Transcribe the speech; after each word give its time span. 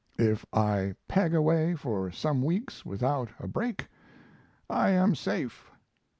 If 0.17 0.43
I 0.51 0.95
peg 1.07 1.35
away 1.35 1.75
for 1.75 2.09
some 2.09 2.41
weeks 2.41 2.83
without 2.83 3.29
a 3.39 3.47
break 3.47 3.87
I 4.67 4.89
am 4.89 5.13
safe. 5.13 5.69